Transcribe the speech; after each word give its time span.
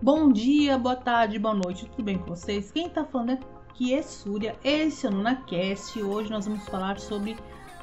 Bom 0.00 0.32
dia, 0.32 0.78
boa 0.78 0.96
tarde, 0.96 1.38
boa 1.38 1.54
noite, 1.54 1.86
tudo 1.86 2.02
bem 2.02 2.18
com 2.18 2.26
vocês? 2.34 2.70
Quem 2.70 2.88
tá 2.88 3.04
falando 3.04 3.38
aqui 3.68 3.92
é 3.94 4.02
Súria, 4.02 4.56
esse 4.64 5.06
é 5.06 5.10
o 5.10 5.12
NunaCast 5.12 5.98
e 5.98 6.02
hoje 6.02 6.30
nós 6.30 6.46
vamos 6.46 6.64
falar 6.64 6.98
sobre 6.98 7.36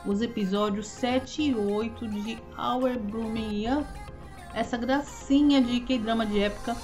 os 0.06 0.22
episódios 0.22 0.88
7 0.88 1.42
e 1.42 1.56
8 1.56 2.08
de 2.08 2.38
Our 2.58 2.98
Blooming 2.98 3.72
Up, 3.72 3.88
essa 4.54 4.76
gracinha 4.76 5.62
de 5.62 5.80
K-drama 5.82 6.26
de 6.26 6.40
época 6.40 6.76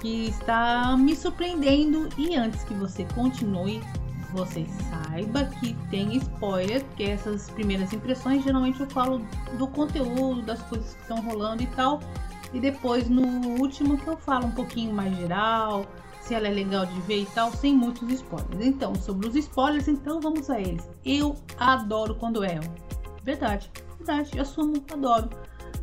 que 0.00 0.26
está 0.26 0.96
me 0.96 1.16
surpreendendo 1.16 2.08
e 2.18 2.34
antes 2.36 2.62
que 2.64 2.74
você 2.74 3.06
continue, 3.14 3.82
você 4.32 4.66
saiba 4.90 5.44
que 5.44 5.74
tem 5.90 6.16
spoiler, 6.16 6.84
que 6.96 7.04
essas 7.04 7.50
primeiras 7.50 7.92
impressões 7.92 8.44
geralmente 8.44 8.80
eu 8.80 8.90
falo 8.90 9.20
do 9.58 9.66
conteúdo, 9.68 10.42
das 10.42 10.62
coisas 10.62 10.94
que 10.94 11.02
estão 11.02 11.20
rolando 11.20 11.62
e 11.62 11.66
tal, 11.68 12.00
e 12.52 12.60
depois 12.60 13.08
no 13.08 13.22
último 13.60 13.98
que 13.98 14.06
eu 14.06 14.16
falo 14.16 14.46
um 14.46 14.52
pouquinho 14.52 14.92
mais 14.92 15.16
geral, 15.16 15.86
se 16.20 16.34
ela 16.34 16.48
é 16.48 16.50
legal 16.50 16.84
de 16.84 17.00
ver 17.02 17.22
e 17.22 17.26
tal, 17.26 17.52
sem 17.52 17.74
muitos 17.74 18.08
spoilers. 18.10 18.66
Então, 18.66 18.94
sobre 18.96 19.28
os 19.28 19.36
spoilers, 19.36 19.86
então 19.86 20.20
vamos 20.20 20.50
a 20.50 20.60
eles. 20.60 20.88
Eu 21.04 21.36
adoro 21.56 22.16
quando 22.16 22.42
é. 22.42 22.58
Verdade, 23.22 23.70
verdade, 23.96 24.38
assumo, 24.38 24.84
adoro. 24.92 25.30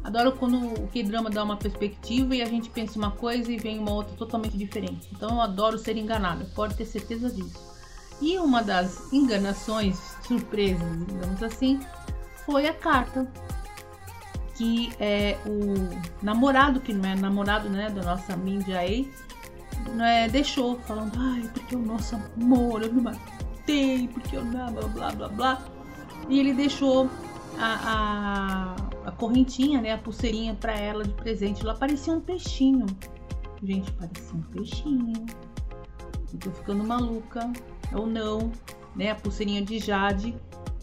Adoro 0.04 0.34
quando 0.34 0.58
o 0.58 0.88
K-drama 0.88 1.30
dá 1.30 1.44
uma 1.44 1.56
perspectiva 1.56 2.36
e 2.36 2.42
a 2.42 2.46
gente 2.46 2.70
pensa 2.70 2.98
uma 2.98 3.12
coisa 3.12 3.50
e 3.50 3.58
vem 3.58 3.80
uma 3.80 3.94
outra 3.94 4.14
totalmente 4.18 4.58
diferente. 4.58 5.08
Então 5.14 5.30
eu 5.30 5.42
adoro 5.42 5.78
ser 5.78 5.96
enganada, 5.96 6.46
pode 6.54 6.76
ter 6.76 6.86
certeza 6.86 7.32
disso. 7.32 7.73
E 8.22 8.38
uma 8.38 8.64
das 8.64 9.12
enganações, 9.12 9.98
surpresas, 10.26 11.06
digamos 11.08 11.44
assim, 11.44 11.80
foi 12.46 12.68
a 12.68 12.74
carta 12.74 13.30
que 14.56 14.92
é 15.00 15.38
o 15.46 16.24
namorado, 16.24 16.80
que 16.80 16.94
não 16.94 17.10
é 17.10 17.16
namorado 17.16 17.70
né, 17.70 17.90
da 17.90 18.04
nossa 18.04 18.38
Min 18.38 18.62
Jae, 18.62 19.12
né, 19.96 20.30
deixou, 20.30 20.80
falando, 20.82 21.14
ai, 21.18 21.50
porque 21.54 21.76
o 21.76 21.80
nosso 21.80 22.16
amor, 22.38 22.84
eu 22.84 22.94
me 22.94 23.02
matei, 23.02 24.08
porque 24.08 24.38
eu 24.38 24.46
não, 24.46 24.72
blá 24.72 24.88
blá 24.88 25.12
blá 25.12 25.30
blá. 25.30 25.62
E 26.30 26.40
ele 26.40 26.54
deixou 26.54 27.10
a, 27.58 28.76
a, 29.06 29.10
a 29.10 29.12
correntinha, 29.12 29.82
né, 29.82 29.94
a 29.94 29.98
pulseirinha 29.98 30.54
para 30.54 30.74
ela 30.74 31.04
de 31.04 31.14
presente. 31.14 31.62
Ela 31.62 31.76
parecia 31.76 32.14
um 32.14 32.22
peixinho. 32.22 32.86
Gente, 33.62 33.92
parecia 33.94 34.36
um 34.36 34.42
peixinho. 34.44 35.26
Eu 36.32 36.40
tô 36.40 36.52
ficando 36.52 36.84
maluca, 36.84 37.52
ou 37.92 38.06
não, 38.06 38.52
né, 38.96 39.12
a 39.12 39.16
pulseirinha 39.16 39.62
de 39.62 39.80
Jade. 39.80 40.36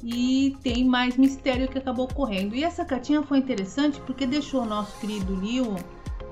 E 0.03 0.57
tem 0.63 0.85
mais 0.85 1.17
mistério 1.17 1.69
que 1.69 1.79
acabou 1.79 2.07
ocorrendo. 2.07 2.55
E 2.55 2.65
essa 2.65 2.85
cartinha 2.85 3.23
foi 3.23 3.39
interessante 3.39 4.01
porque 4.01 4.27
deixou 4.27 4.63
o 4.63 4.67
nosso 4.67 4.99
querido 4.99 5.39
Leon 5.39 5.77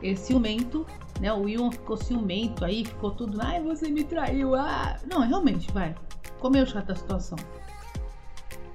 eh, 0.02 0.14
ciumento, 0.14 0.86
né? 1.20 1.32
O 1.32 1.44
Leon 1.44 1.70
ficou 1.70 1.96
ciumento 1.96 2.64
aí, 2.64 2.84
ficou 2.84 3.10
tudo, 3.10 3.38
ai, 3.42 3.62
você 3.62 3.90
me 3.90 4.04
traiu, 4.04 4.54
ah. 4.54 4.96
Não, 5.06 5.20
realmente, 5.20 5.70
vai. 5.72 5.94
Comeu 6.38 6.64
chata 6.66 6.92
a 6.92 6.96
situação. 6.96 7.38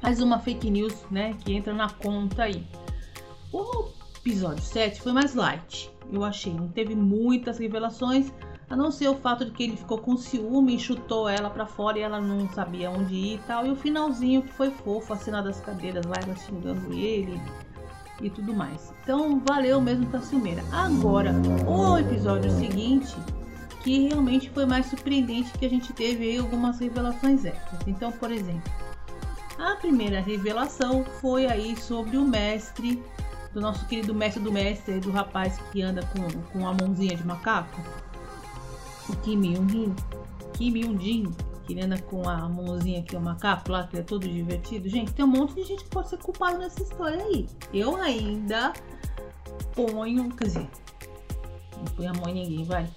Mais 0.02 0.22
uma 0.22 0.38
fake 0.38 0.70
news, 0.70 1.06
né? 1.10 1.34
Que 1.44 1.54
entra 1.54 1.74
na 1.74 1.90
conta 1.90 2.44
aí. 2.44 2.68
O 3.52 3.90
episódio 4.18 4.64
7 4.64 5.02
foi 5.02 5.12
mais 5.14 5.34
light, 5.34 5.90
eu 6.12 6.24
achei. 6.24 6.54
Não 6.54 6.68
teve 6.68 6.96
muitas 6.96 7.58
revelações, 7.58 8.34
a 8.74 8.76
não 8.76 8.90
ser 8.90 9.08
o 9.08 9.14
fato 9.14 9.46
de 9.46 9.52
que 9.52 9.64
ele 9.66 9.78
ficou 9.78 10.00
com 10.00 10.18
ciúme 10.18 10.76
e 10.76 10.80
chutou 10.80 11.30
ela 11.30 11.48
para 11.48 11.64
fora 11.64 12.00
e 12.00 12.02
ela 12.02 12.20
não 12.20 12.50
sabia 12.50 12.90
onde 12.90 13.14
ir 13.14 13.36
e 13.36 13.38
tal. 13.46 13.68
E 13.68 13.70
o 13.70 13.76
finalzinho 13.76 14.42
que 14.42 14.52
foi 14.52 14.72
fofo, 14.72 15.14
a 15.14 15.16
cena 15.16 15.44
das 15.44 15.62
cadeiras 15.62 16.04
lá, 16.08 16.16
ela 16.24 16.36
xingando 16.36 16.92
ele 16.92 17.40
e 18.20 18.32
tudo 18.32 18.52
mais. 18.52 18.92
Então 19.04 19.40
valeu 19.48 19.80
mesmo 19.80 20.08
pra 20.08 20.22
ciumeira. 20.22 20.64
Agora, 20.72 21.36
o 21.68 22.00
episódio 22.00 22.50
seguinte, 22.50 23.16
que 23.84 24.08
realmente 24.08 24.50
foi 24.50 24.66
mais 24.66 24.88
surpreendente, 24.88 25.56
que 25.56 25.68
a 25.68 25.70
gente 25.70 25.94
teve 25.94 26.32
aí 26.32 26.40
algumas 26.40 26.80
revelações 26.80 27.46
extras. 27.46 27.80
Então, 27.86 28.12
por 28.12 28.32
exemplo, 28.32 28.72
a 29.60 29.76
primeira 29.76 30.20
revelação 30.20 31.06
foi 31.22 31.46
aí 31.46 31.80
sobre 31.80 32.18
o 32.18 32.26
mestre, 32.26 33.04
do 33.54 33.62
nosso 33.62 33.86
querido 33.86 34.16
mestre 34.16 34.42
do 34.42 34.52
mestre, 34.52 35.00
do 35.00 35.12
rapaz 35.12 35.60
que 35.72 35.84
anda 35.84 36.02
com, 36.08 36.42
com 36.50 36.68
a 36.68 36.74
mãozinha 36.74 37.16
de 37.16 37.24
macaco 37.24 37.80
o 39.10 39.16
Kim 39.18 39.42
Yoon-jin, 39.42 39.96
Kim 40.54 40.74
Yoon-jin, 40.74 41.32
que 41.66 41.80
anda 41.80 41.98
com 42.04 42.28
a 42.28 42.50
mãozinha 42.50 43.00
aqui, 43.00 43.16
o 43.16 43.22
macaco 43.22 43.72
lá, 43.72 43.88
que 43.88 43.98
é 43.98 44.02
todo 44.02 44.28
divertido. 44.28 44.90
Gente, 44.90 45.14
tem 45.14 45.24
um 45.24 45.30
monte 45.30 45.56
de 45.56 45.64
gente 45.64 45.84
que 45.84 45.90
pode 45.90 46.10
ser 46.10 46.18
culpado 46.18 46.58
nessa 46.58 46.82
história 46.82 47.24
aí. 47.24 47.48
Eu 47.74 47.96
ainda 47.96 48.74
ponho, 49.74 50.30
quer 50.36 50.46
dizer, 50.46 50.70
não 51.78 51.86
põe 51.96 52.08
a 52.08 52.14
mão 52.14 52.30
em 52.30 52.34
ninguém, 52.34 52.66
vai. 52.66 52.90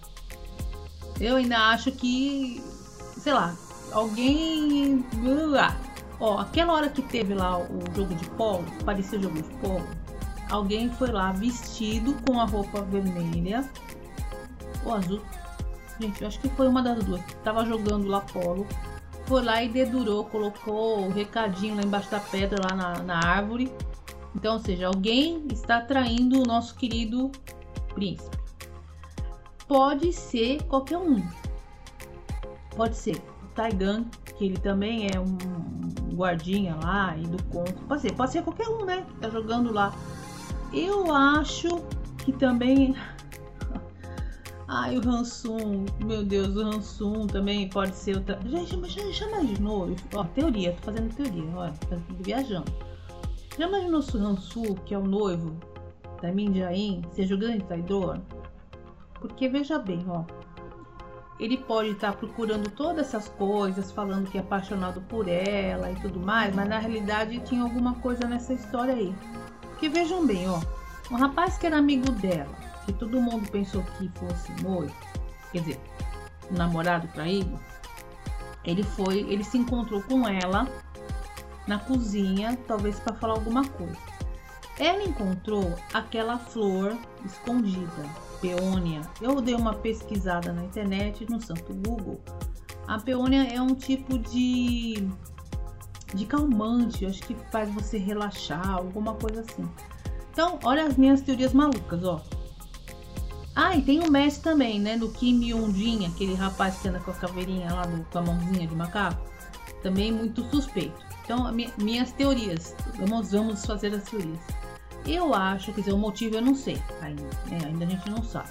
Eu 1.20 1.36
ainda 1.36 1.58
acho 1.70 1.90
que, 1.92 2.62
sei 3.18 3.32
lá, 3.32 3.56
alguém. 3.92 5.04
Ó, 6.18 6.38
aquela 6.38 6.72
hora 6.72 6.88
que 6.88 7.02
teve 7.02 7.34
lá 7.34 7.58
o 7.58 7.78
jogo 7.94 8.14
de 8.14 8.28
polo, 8.30 8.64
parecia 8.84 9.20
jogo 9.20 9.36
de 9.36 9.54
polo, 9.56 9.86
alguém 10.50 10.90
foi 10.90 11.10
lá 11.10 11.32
vestido 11.32 12.14
com 12.26 12.40
a 12.40 12.44
roupa 12.44 12.80
vermelha 12.82 13.68
ou 14.84 14.94
azul, 14.94 15.20
Gente, 16.00 16.20
eu 16.20 16.28
acho 16.28 16.40
que 16.40 16.48
foi 16.50 16.68
uma 16.68 16.82
das 16.82 17.04
duas. 17.04 17.22
Tava 17.42 17.64
jogando 17.64 18.06
lá 18.06 18.20
polo. 18.20 18.66
Foi 19.26 19.42
lá 19.42 19.62
e 19.62 19.68
dedurou, 19.68 20.24
colocou 20.24 21.06
o 21.06 21.10
recadinho 21.10 21.74
lá 21.74 21.82
embaixo 21.82 22.10
da 22.10 22.20
pedra, 22.20 22.60
lá 22.68 22.76
na, 22.76 23.02
na 23.02 23.26
árvore. 23.26 23.72
Então, 24.34 24.54
ou 24.54 24.60
seja, 24.60 24.86
alguém 24.86 25.46
está 25.50 25.80
traindo 25.80 26.40
o 26.40 26.44
nosso 26.44 26.74
querido 26.76 27.32
príncipe. 27.94 28.36
Pode 29.66 30.12
ser 30.12 30.62
qualquer 30.64 30.98
um. 30.98 31.26
Pode 32.76 32.96
ser 32.96 33.16
o 33.16 33.46
Taigan, 33.54 34.04
que 34.36 34.44
ele 34.44 34.58
também 34.58 35.08
é 35.08 35.18
um 35.18 35.36
guardinha 36.14 36.76
lá 36.82 37.16
e 37.16 37.26
do 37.26 37.42
conto. 37.44 37.74
Pode 37.88 38.02
ser, 38.02 38.12
pode 38.12 38.32
ser 38.32 38.42
qualquer 38.42 38.68
um, 38.68 38.84
né? 38.84 39.04
Que 39.08 39.14
tá 39.14 39.30
jogando 39.30 39.72
lá. 39.72 39.92
Eu 40.72 41.12
acho 41.12 41.68
que 42.18 42.32
também 42.32 42.94
Ai, 44.68 44.98
o 44.98 45.08
Hansum, 45.08 45.84
meu 46.04 46.24
Deus, 46.24 46.56
o 46.56 46.60
Hansum 46.60 47.26
também 47.28 47.68
pode 47.68 47.94
ser 47.94 48.16
outra. 48.16 48.40
Mas 48.80 48.92
já, 48.92 49.10
já 49.12 49.28
imaginou? 49.28 49.94
Ó, 50.12 50.24
teoria, 50.24 50.72
tô 50.72 50.82
fazendo 50.82 51.14
teoria, 51.14 51.48
olha, 51.54 51.72
tô 51.88 51.96
viajando. 52.20 52.72
Já 53.56 53.68
imaginou 53.68 54.02
se 54.02 54.16
o 54.16 54.20
Hansu, 54.20 54.74
que 54.84 54.92
é 54.92 54.98
o 54.98 55.06
noivo 55.06 55.56
da 56.20 56.30
Min 56.30 56.52
Jae-in, 56.52 57.02
seja 57.12 57.34
o 57.34 57.38
grande 57.38 57.64
traidor? 57.64 58.20
Porque 59.20 59.48
veja 59.48 59.78
bem, 59.78 60.04
ó. 60.08 60.24
Ele 61.38 61.56
pode 61.56 61.90
estar 61.90 62.12
tá 62.12 62.18
procurando 62.18 62.68
todas 62.70 63.06
essas 63.06 63.28
coisas, 63.28 63.92
falando 63.92 64.28
que 64.28 64.36
é 64.36 64.40
apaixonado 64.40 65.00
por 65.02 65.28
ela 65.28 65.90
e 65.90 65.96
tudo 65.96 66.18
mais, 66.18 66.54
mas 66.54 66.68
na 66.68 66.78
realidade 66.78 67.38
tinha 67.40 67.62
alguma 67.62 67.94
coisa 67.94 68.26
nessa 68.26 68.52
história 68.52 68.94
aí. 68.94 69.14
Porque 69.62 69.88
vejam 69.88 70.26
bem, 70.26 70.48
ó. 70.48 70.60
Um 71.10 71.16
rapaz 71.16 71.56
que 71.56 71.66
era 71.66 71.78
amigo 71.78 72.10
dela, 72.10 72.54
que 72.86 72.92
todo 72.92 73.20
mundo 73.20 73.50
pensou 73.50 73.82
que 73.82 74.08
fosse 74.18 74.52
noivo, 74.62 74.94
quer 75.52 75.60
dizer, 75.60 75.80
namorado 76.50 77.08
traído, 77.08 77.58
ele 78.64 78.82
foi, 78.82 79.18
ele 79.28 79.44
se 79.44 79.58
encontrou 79.58 80.00
com 80.02 80.26
ela 80.26 80.66
na 81.66 81.78
cozinha, 81.78 82.58
talvez 82.66 82.98
para 83.00 83.14
falar 83.14 83.34
alguma 83.34 83.66
coisa. 83.68 83.98
Ela 84.78 85.02
encontrou 85.02 85.74
aquela 85.92 86.38
flor 86.38 86.96
escondida, 87.24 88.04
peônia. 88.40 89.00
Eu 89.20 89.40
dei 89.40 89.54
uma 89.54 89.74
pesquisada 89.74 90.52
na 90.52 90.64
internet, 90.64 91.26
no 91.30 91.40
santo 91.40 91.74
Google. 91.74 92.20
A 92.86 92.98
peônia 92.98 93.44
é 93.52 93.60
um 93.60 93.74
tipo 93.74 94.18
de 94.18 95.08
de 96.14 96.24
calmante, 96.24 97.04
acho 97.04 97.22
que 97.22 97.34
faz 97.50 97.68
você 97.74 97.98
relaxar, 97.98 98.70
alguma 98.70 99.14
coisa 99.14 99.40
assim. 99.40 99.68
Então, 100.32 100.58
olha 100.62 100.84
as 100.84 100.96
minhas 100.96 101.20
teorias 101.20 101.52
malucas, 101.52 102.04
ó. 102.04 102.22
Ah, 103.58 103.74
e 103.74 103.80
tem 103.80 104.00
o 104.00 104.10
Messi 104.10 104.40
também, 104.42 104.78
né? 104.78 104.98
Do 104.98 105.08
Kim 105.08 105.40
Yoon-jin, 105.42 106.04
aquele 106.04 106.34
rapaz 106.34 106.76
que 106.76 106.88
anda 106.88 107.00
com 107.00 107.10
a 107.10 107.14
caveirinha 107.14 107.72
lá, 107.72 107.84
com 108.12 108.18
a 108.18 108.22
mãozinha 108.22 108.66
de 108.66 108.74
macaco. 108.76 109.26
Também 109.82 110.12
muito 110.12 110.44
suspeito. 110.50 111.02
Então, 111.24 111.50
minha, 111.52 111.72
minhas 111.78 112.12
teorias. 112.12 112.76
Vamos, 112.96 113.32
vamos 113.32 113.64
fazer 113.64 113.94
as 113.94 114.04
teorias. 114.04 114.38
Eu 115.06 115.32
acho, 115.32 115.72
quer 115.72 115.80
dizer, 115.80 115.94
o 115.94 115.98
motivo 115.98 116.36
eu 116.36 116.42
não 116.42 116.54
sei 116.54 116.78
ainda. 117.00 117.22
Né? 117.46 117.58
Ainda 117.64 117.86
a 117.86 117.88
gente 117.88 118.10
não 118.10 118.22
sabe. 118.22 118.50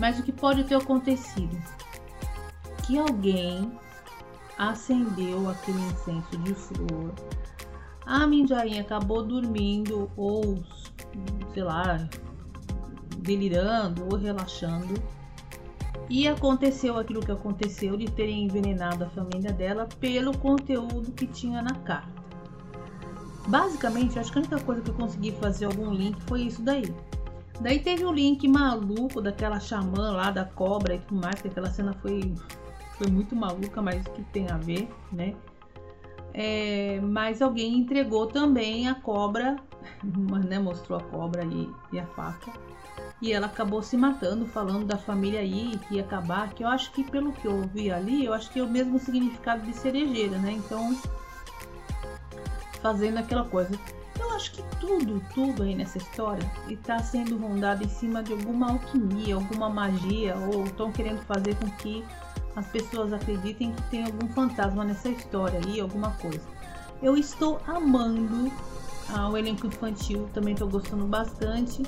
Mas 0.00 0.18
o 0.18 0.22
que 0.24 0.32
pode 0.32 0.64
ter 0.64 0.74
acontecido? 0.74 1.56
Que 2.84 2.98
alguém 2.98 3.70
acendeu 4.58 5.48
aquele 5.48 5.78
incenso 5.78 6.36
de 6.38 6.54
flor. 6.54 7.12
A 8.04 8.26
Minjainha 8.26 8.80
acabou 8.80 9.22
dormindo 9.22 10.10
ou, 10.16 10.60
sei 11.54 11.62
lá, 11.62 12.08
delirando 13.20 14.04
ou 14.10 14.16
relaxando. 14.16 14.94
E 16.08 16.26
aconteceu 16.26 16.98
aquilo 16.98 17.20
que 17.20 17.30
aconteceu 17.30 17.96
de 17.96 18.06
terem 18.06 18.44
envenenado 18.44 19.04
a 19.04 19.10
família 19.10 19.52
dela 19.52 19.88
pelo 20.00 20.36
conteúdo 20.36 21.12
que 21.12 21.26
tinha 21.26 21.62
na 21.62 21.74
carta. 21.74 22.20
Basicamente, 23.46 24.18
acho 24.18 24.32
que 24.32 24.38
a 24.38 24.42
única 24.42 24.60
coisa 24.60 24.82
que 24.82 24.90
eu 24.90 24.94
consegui 24.94 25.32
fazer 25.32 25.66
algum 25.66 25.92
link 25.92 26.20
foi 26.22 26.42
isso 26.42 26.62
daí. 26.62 26.92
Daí 27.60 27.78
teve 27.78 28.04
o 28.04 28.12
link 28.12 28.46
maluco 28.48 29.20
daquela 29.20 29.60
xamã 29.60 30.12
lá 30.12 30.30
da 30.30 30.44
cobra 30.44 30.94
e 30.94 30.98
tudo 31.00 31.20
mais, 31.20 31.42
que 31.42 31.48
aquela 31.48 31.70
cena 31.70 31.92
foi, 32.00 32.34
foi 32.96 33.08
muito 33.08 33.36
maluca, 33.36 33.82
mas 33.82 34.04
o 34.06 34.10
que 34.10 34.22
tem 34.24 34.48
a 34.50 34.56
ver, 34.56 34.88
né? 35.12 35.34
É, 36.32 37.00
mas 37.02 37.42
alguém 37.42 37.76
entregou 37.76 38.26
também 38.26 38.88
a 38.88 38.94
cobra, 38.94 39.56
né, 40.48 40.58
mostrou 40.58 40.98
a 40.98 41.02
cobra 41.02 41.44
e, 41.44 41.68
e, 41.92 41.98
a 41.98 42.06
faca. 42.06 42.52
E 43.20 43.32
ela 43.32 43.46
acabou 43.46 43.82
se 43.82 43.96
matando, 43.96 44.46
falando 44.46 44.86
da 44.86 44.96
família 44.96 45.40
aí 45.40 45.78
que 45.86 45.96
ia 45.96 46.02
acabar. 46.02 46.50
Que 46.54 46.64
eu 46.64 46.68
acho 46.68 46.90
que, 46.92 47.04
pelo 47.04 47.32
que 47.32 47.46
eu 47.46 47.62
vi 47.68 47.90
ali, 47.90 48.24
eu 48.24 48.32
acho 48.32 48.50
que 48.50 48.58
é 48.58 48.62
o 48.62 48.68
mesmo 48.68 48.98
significado 48.98 49.62
de 49.62 49.74
cerejeira, 49.74 50.38
né? 50.38 50.52
Então, 50.52 50.96
fazendo 52.80 53.18
aquela 53.18 53.44
coisa. 53.44 53.78
Eu 54.18 54.30
acho 54.32 54.52
que 54.52 54.62
tudo, 54.78 55.22
tudo 55.34 55.62
aí 55.62 55.74
nessa 55.74 55.98
história 55.98 56.50
está 56.68 56.98
sendo 56.98 57.36
rondado 57.36 57.84
em 57.84 57.88
cima 57.88 58.22
de 58.22 58.32
alguma 58.32 58.72
alquimia, 58.72 59.34
alguma 59.34 59.68
magia, 59.68 60.36
ou 60.36 60.64
estão 60.64 60.92
querendo 60.92 61.22
fazer 61.22 61.54
com 61.56 61.70
que 61.70 62.04
as 62.56 62.66
pessoas 62.66 63.12
acreditem 63.12 63.72
que 63.72 63.82
tem 63.84 64.04
algum 64.04 64.28
fantasma 64.28 64.84
nessa 64.84 65.08
história 65.08 65.60
aí, 65.64 65.80
alguma 65.80 66.10
coisa. 66.12 66.42
Eu 67.02 67.16
estou 67.16 67.60
amando 67.66 68.52
ah, 69.14 69.28
o 69.28 69.36
elenco 69.36 69.66
infantil, 69.66 70.28
também 70.32 70.54
estou 70.54 70.68
gostando 70.68 71.04
bastante. 71.06 71.82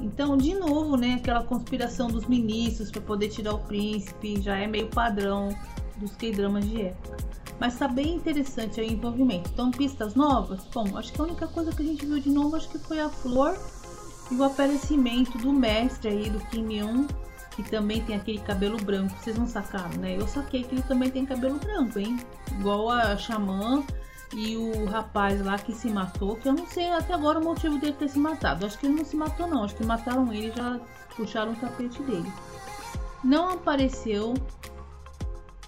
Então, 0.00 0.36
de 0.36 0.54
novo, 0.54 0.96
né, 0.96 1.14
aquela 1.14 1.42
conspiração 1.42 2.08
dos 2.08 2.26
ministros 2.26 2.90
para 2.90 3.00
poder 3.00 3.28
tirar 3.28 3.54
o 3.54 3.58
príncipe, 3.58 4.40
já 4.40 4.56
é 4.56 4.66
meio 4.66 4.88
padrão 4.88 5.48
dos 5.96 6.14
K-dramas 6.16 6.68
de 6.68 6.82
época. 6.82 7.16
Mas 7.58 7.78
tá 7.78 7.88
bem 7.88 8.16
interessante 8.16 8.80
o 8.80 8.84
envolvimento. 8.84 9.50
Então, 9.52 9.70
pistas 9.70 10.14
novas? 10.14 10.66
Bom, 10.72 10.96
acho 10.96 11.12
que 11.12 11.20
a 11.20 11.24
única 11.24 11.46
coisa 11.46 11.72
que 11.72 11.82
a 11.82 11.86
gente 11.86 12.04
viu 12.04 12.18
de 12.20 12.28
novo 12.28 12.56
acho 12.56 12.68
que 12.68 12.78
foi 12.78 13.00
a 13.00 13.08
flor 13.08 13.58
e 14.30 14.34
o 14.34 14.44
aparecimento 14.44 15.38
do 15.38 15.52
mestre 15.52 16.10
aí, 16.10 16.28
do 16.28 16.38
Kim 16.46 16.64
Myung, 16.64 17.06
que 17.52 17.62
também 17.62 18.02
tem 18.02 18.16
aquele 18.16 18.38
cabelo 18.38 18.76
branco. 18.76 19.16
Vocês 19.18 19.38
não 19.38 19.46
sacaram, 19.46 19.98
né? 19.98 20.16
Eu 20.18 20.28
saquei 20.28 20.64
que 20.64 20.74
ele 20.74 20.82
também 20.82 21.10
tem 21.10 21.24
cabelo 21.24 21.58
branco, 21.58 21.98
hein? 21.98 22.18
Igual 22.58 22.90
a 22.90 23.16
Xamã 23.16 23.82
e 24.34 24.56
o 24.56 24.84
rapaz 24.86 25.44
lá 25.44 25.56
que 25.58 25.72
se 25.72 25.88
matou, 25.88 26.36
que 26.36 26.48
eu 26.48 26.52
não 26.52 26.66
sei 26.66 26.90
até 26.90 27.14
agora 27.14 27.38
o 27.38 27.44
motivo 27.44 27.78
dele 27.78 27.92
ter 27.94 28.08
se 28.08 28.18
matado. 28.18 28.66
Acho 28.66 28.78
que 28.78 28.86
ele 28.86 28.96
não 28.96 29.04
se 29.04 29.16
matou, 29.16 29.46
não. 29.46 29.64
Acho 29.64 29.76
que 29.76 29.84
mataram 29.84 30.32
ele 30.32 30.48
e 30.48 30.56
já 30.56 30.80
puxaram 31.16 31.52
o 31.52 31.56
tapete 31.56 32.02
dele. 32.02 32.30
Não 33.22 33.50
apareceu 33.50 34.34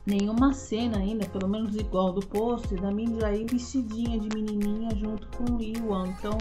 nenhuma 0.05 0.53
cena 0.53 0.99
ainda, 0.99 1.27
pelo 1.29 1.49
menos 1.49 1.77
igual 1.77 2.13
do 2.13 2.27
pôster, 2.27 2.81
da 2.81 2.91
Minjaí 2.91 3.45
vestidinha 3.45 4.19
de 4.19 4.29
menininha 4.35 4.95
junto 4.97 5.29
com 5.37 5.57
o 5.57 5.63
Yuan. 5.63 6.09
Então, 6.09 6.37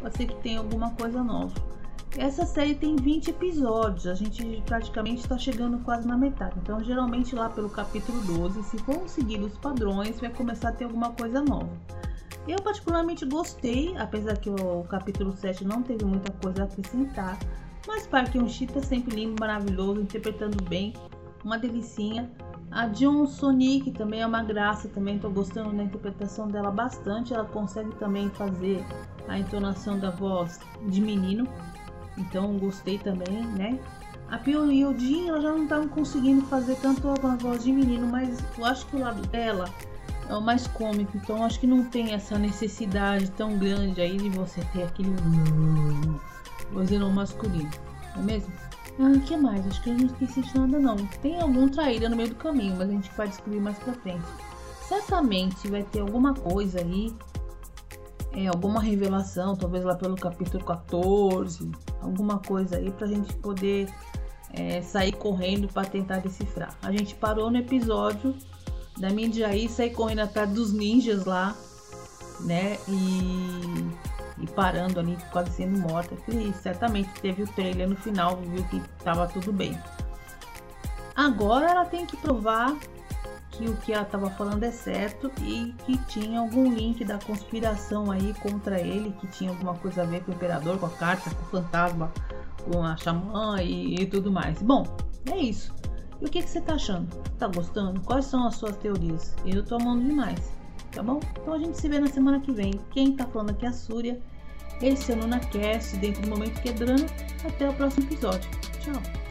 pode 0.00 0.16
ser 0.16 0.26
que 0.26 0.34
tenha 0.42 0.58
alguma 0.58 0.90
coisa 0.90 1.22
nova. 1.22 1.54
Essa 2.18 2.46
série 2.46 2.74
tem 2.74 2.96
20 2.96 3.28
episódios, 3.28 4.06
a 4.06 4.14
gente 4.14 4.62
praticamente 4.64 5.20
está 5.20 5.36
chegando 5.36 5.78
quase 5.84 6.08
na 6.08 6.16
metade. 6.16 6.54
Então, 6.62 6.82
geralmente 6.82 7.34
lá 7.34 7.50
pelo 7.50 7.68
capítulo 7.68 8.18
12, 8.22 8.62
se 8.62 8.78
for 8.78 9.06
seguir 9.06 9.38
os 9.40 9.58
padrões, 9.58 10.18
vai 10.18 10.30
começar 10.30 10.70
a 10.70 10.72
ter 10.72 10.84
alguma 10.84 11.10
coisa 11.12 11.42
nova. 11.42 11.68
Eu 12.48 12.56
particularmente 12.62 13.26
gostei, 13.26 13.94
apesar 13.98 14.38
que 14.38 14.48
o 14.48 14.84
capítulo 14.84 15.36
7 15.36 15.64
não 15.66 15.82
teve 15.82 16.06
muita 16.06 16.32
coisa 16.32 16.62
a 16.62 16.64
acrescentar. 16.64 17.38
Mas 17.86 18.06
Park 18.06 18.34
Hyun-sik 18.34 18.78
é 18.78 18.82
sempre 18.82 19.14
lindo, 19.14 19.36
maravilhoso, 19.38 20.00
interpretando 20.00 20.62
bem, 20.64 20.94
uma 21.44 21.58
delicinha. 21.58 22.30
A 22.70 22.88
Jun 22.92 23.26
Sonic 23.26 23.90
também 23.90 24.22
é 24.22 24.26
uma 24.26 24.42
graça, 24.42 24.88
também 24.88 25.16
estou 25.16 25.30
gostando 25.30 25.76
da 25.76 25.82
interpretação 25.82 26.48
dela 26.48 26.70
bastante. 26.70 27.34
Ela 27.34 27.44
consegue 27.44 27.94
também 27.96 28.30
fazer 28.30 28.82
a 29.28 29.38
entonação 29.38 29.98
da 29.98 30.10
voz 30.10 30.60
de 30.88 31.00
menino, 31.00 31.46
então 32.16 32.58
gostei 32.58 32.98
também, 32.98 33.44
né? 33.58 33.78
A 34.28 34.38
Pio 34.38 34.70
e 34.72 34.84
o 34.84 34.98
Jin, 34.98 35.28
ela 35.28 35.40
já 35.40 35.52
não 35.52 35.62
estavam 35.62 35.88
conseguindo 35.88 36.44
fazer 36.46 36.76
tanto 36.76 37.08
a 37.08 37.36
voz 37.36 37.62
de 37.62 37.72
menino, 37.72 38.06
mas 38.08 38.38
eu 38.58 38.64
acho 38.64 38.86
que 38.86 38.96
o 38.96 39.00
lado 39.00 39.22
dela 39.28 39.66
é 40.28 40.34
o 40.34 40.40
mais 40.40 40.66
cômico, 40.66 41.16
então 41.16 41.44
acho 41.44 41.60
que 41.60 41.66
não 41.66 41.84
tem 41.84 42.12
essa 42.12 42.36
necessidade 42.36 43.30
tão 43.30 43.56
grande 43.56 44.00
aí 44.00 44.16
de 44.16 44.28
você 44.30 44.60
ter 44.72 44.82
aquele 44.82 45.14
vozeirão 46.72 47.10
masculino, 47.10 47.70
não 48.16 48.22
é 48.22 48.26
mesmo? 48.26 48.52
Ah, 48.98 49.12
o 49.14 49.20
que 49.20 49.36
mais? 49.36 49.66
Acho 49.66 49.82
que 49.82 49.90
eu 49.90 49.94
não 49.94 50.06
esqueci 50.06 50.40
de 50.40 50.58
nada 50.58 50.78
não. 50.78 50.96
Tem 51.20 51.38
algum 51.38 51.68
traíra 51.68 52.08
no 52.08 52.16
meio 52.16 52.30
do 52.30 52.34
caminho, 52.36 52.74
mas 52.78 52.88
a 52.88 52.92
gente 52.92 53.10
vai 53.14 53.28
descobrir 53.28 53.60
mais 53.60 53.78
pra 53.78 53.92
frente. 53.92 54.24
Certamente 54.88 55.68
vai 55.68 55.82
ter 55.82 56.00
alguma 56.00 56.32
coisa 56.32 56.80
aí 56.80 57.14
é, 58.36 58.46
alguma 58.48 58.80
revelação, 58.80 59.56
talvez 59.56 59.82
lá 59.82 59.94
pelo 59.94 60.14
capítulo 60.14 60.62
14, 60.62 61.70
alguma 62.02 62.38
coisa 62.38 62.76
aí 62.76 62.90
pra 62.90 63.06
gente 63.06 63.32
poder 63.36 63.88
é, 64.52 64.82
sair 64.82 65.12
correndo 65.12 65.66
para 65.68 65.88
tentar 65.88 66.18
decifrar. 66.18 66.76
A 66.82 66.92
gente 66.92 67.14
parou 67.14 67.50
no 67.50 67.56
episódio 67.56 68.36
da 68.98 69.08
Mindiaí 69.08 69.70
sair 69.70 69.90
correndo 69.90 70.20
atrás 70.20 70.50
dos 70.50 70.70
ninjas 70.70 71.24
lá, 71.24 71.56
né? 72.40 72.76
E, 72.86 74.44
e 74.44 74.46
parando 74.54 75.00
ali, 75.00 75.16
quase 75.32 75.52
sendo 75.52 75.78
morta. 75.78 76.14
Que 76.16 76.52
certamente 76.60 77.08
teve 77.22 77.42
o 77.42 77.46
trailer 77.46 77.88
no 77.88 77.96
final, 77.96 78.36
viu 78.36 78.62
que 78.64 78.82
tava 79.02 79.26
tudo 79.28 79.50
bem. 79.50 79.78
Agora 81.14 81.70
ela 81.70 81.86
tem 81.86 82.04
que 82.04 82.18
provar 82.18 82.76
que 83.56 83.68
o 83.68 83.76
que 83.76 83.92
ela 83.92 84.02
estava 84.02 84.30
falando 84.30 84.62
é 84.62 84.70
certo 84.70 85.30
e 85.42 85.74
que 85.84 85.96
tinha 86.06 86.40
algum 86.40 86.72
link 86.72 87.04
da 87.04 87.18
conspiração 87.18 88.10
aí 88.10 88.34
contra 88.34 88.80
ele, 88.80 89.12
que 89.20 89.26
tinha 89.28 89.50
alguma 89.50 89.74
coisa 89.74 90.02
a 90.02 90.04
ver 90.04 90.22
com 90.24 90.32
o 90.32 90.34
imperador, 90.34 90.78
com 90.78 90.86
a 90.86 90.90
carta, 90.90 91.30
com 91.30 91.42
o 91.42 91.62
fantasma, 91.62 92.12
com 92.64 92.82
a 92.82 92.96
xamã 92.96 93.62
e, 93.62 94.02
e 94.02 94.06
tudo 94.06 94.30
mais. 94.30 94.60
Bom, 94.60 94.84
é 95.30 95.36
isso. 95.38 95.74
E 96.20 96.24
o 96.24 96.28
que, 96.28 96.42
que 96.42 96.48
você 96.48 96.60
tá 96.60 96.74
achando? 96.74 97.08
Tá 97.38 97.48
gostando? 97.48 98.00
Quais 98.02 98.26
são 98.26 98.46
as 98.46 98.56
suas 98.56 98.76
teorias? 98.76 99.34
Eu 99.44 99.64
tô 99.64 99.76
amando 99.76 100.04
demais, 100.04 100.52
tá 100.92 101.02
bom? 101.02 101.20
Então 101.40 101.54
a 101.54 101.58
gente 101.58 101.78
se 101.78 101.88
vê 101.88 101.98
na 101.98 102.08
semana 102.08 102.40
que 102.40 102.52
vem. 102.52 102.72
Quem 102.90 103.16
tá 103.16 103.26
falando 103.26 103.50
aqui 103.50 103.66
é 103.66 103.68
a 103.68 103.72
Súria. 103.72 104.20
Esse 104.82 105.12
é 105.12 105.14
o 105.14 105.18
NunaCast, 105.18 105.96
dentro 105.96 106.22
do 106.22 106.28
Momento 106.28 106.60
Quebrando. 106.60 107.06
Até 107.46 107.68
o 107.68 107.74
próximo 107.74 108.06
episódio. 108.06 108.50
Tchau! 108.80 109.25